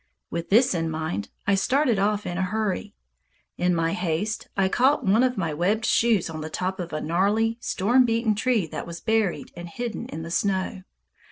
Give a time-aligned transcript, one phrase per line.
[0.31, 2.95] With this in mind, I started off in a hurry.
[3.55, 7.01] In my haste I caught one of my webbed shoes on the top of a
[7.01, 10.81] gnarly, storm beaten tree that was buried and hidden in the snow.